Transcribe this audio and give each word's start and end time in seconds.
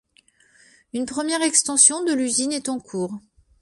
Une 0.93 1.05
première 1.05 1.43
extension 1.43 2.03
de 2.03 2.11
l'usine 2.13 2.53
est 2.53 2.69
en 2.69 2.79
cours. 2.79 3.19